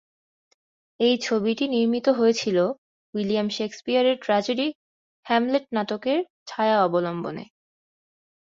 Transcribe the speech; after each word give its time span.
এই 0.99 1.15
ছবিটি 1.21 1.65
নির্মিত 1.67 2.07
হয়েছিল 2.19 2.57
উইলিয়াম 3.13 3.47
শেকসপিয়রের 3.49 4.15
ট্র্যাজেডি 4.17 4.67
"হ্যামলেট" 5.25 5.65
নাটকের 5.75 6.19
ছায়া 6.47 6.77
অবলম্বনে। 6.83 7.43